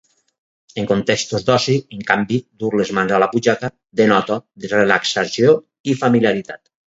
[0.83, 3.71] En contextos d'oci, en canvi, dur les mans a la butxaca
[4.03, 4.39] denota
[4.71, 5.53] relaxació
[5.93, 6.61] i familiaritat.